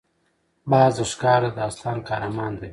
[0.71, 2.69] باز د ښکار د داستان قهرمان دی